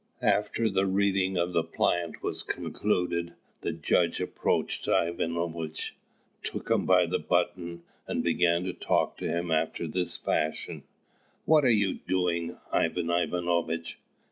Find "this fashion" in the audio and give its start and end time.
9.87-10.81